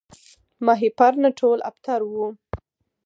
ماهیپر 0.65 1.13
نه 1.23 1.29
ټول 1.39 1.57
ابتر 1.69 1.99
وو 2.05 2.27